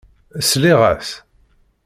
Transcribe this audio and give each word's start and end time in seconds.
Sliɣ-as. 0.49 1.09